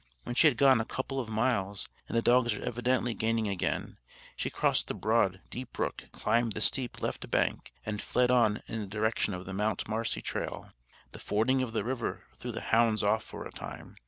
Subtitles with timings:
[0.23, 3.99] When she had gone a couple of miles, and the dogs were evidently gaining again,
[4.35, 8.79] she crossed the broad, deep brook, climbed the steep, left bank, and fled on in
[8.79, 10.71] the direction of the Mount Marcy trail.
[11.11, 13.95] The fording of the river threw the hounds off for a time.